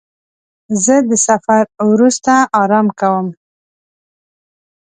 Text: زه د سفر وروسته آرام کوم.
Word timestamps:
زه 0.83 0.95
د 1.09 1.11
سفر 1.27 1.63
وروسته 1.91 2.33
آرام 2.61 2.87
کوم. 2.99 3.27